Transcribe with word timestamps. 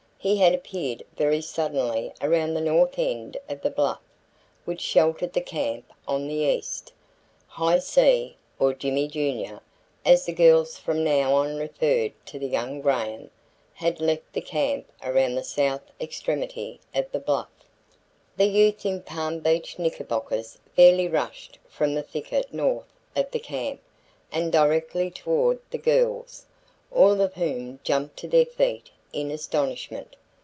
He 0.23 0.37
had 0.37 0.53
appeared 0.53 1.01
very 1.17 1.41
suddenly 1.41 2.13
around 2.21 2.53
the 2.53 2.61
north 2.61 2.93
end 2.99 3.37
of 3.49 3.61
the 3.63 3.71
bluff 3.71 4.01
which 4.65 4.79
sheltered 4.79 5.33
the 5.33 5.41
camp 5.41 5.91
on 6.07 6.27
the 6.27 6.35
east. 6.45 6.91
"High 7.47 7.79
C" 7.79 8.37
or 8.59 8.71
"Jimmie 8.75 9.07
Junior," 9.07 9.61
as 10.05 10.25
the 10.27 10.31
girls 10.33 10.77
from 10.77 11.03
now 11.03 11.33
on 11.33 11.57
referred 11.57 12.11
to 12.27 12.37
young 12.37 12.81
Graham, 12.81 13.31
had 13.73 13.99
left 13.99 14.31
the 14.31 14.41
camp 14.41 14.85
around 15.01 15.33
the 15.33 15.43
south 15.43 15.89
extremity 15.99 16.79
of 16.93 17.11
the 17.11 17.19
bluff. 17.19 17.49
The 18.37 18.45
youth 18.45 18.85
in 18.85 19.01
Palm 19.01 19.39
Beach 19.39 19.79
knickerbockers 19.79 20.59
fairly 20.75 21.07
rushed 21.07 21.57
from 21.67 21.95
the 21.95 22.03
thicket 22.03 22.53
north 22.53 22.85
of 23.15 23.31
the 23.31 23.39
camp 23.39 23.79
and 24.31 24.51
directly 24.51 25.09
toward 25.09 25.57
the 25.71 25.79
girls, 25.79 26.45
all 26.91 27.19
of 27.21 27.33
whom 27.33 27.79
jumped 27.83 28.17
to 28.17 28.27
their 28.27 28.45
feet 28.45 28.91
in 29.13 29.29
astonishment. 29.29 30.15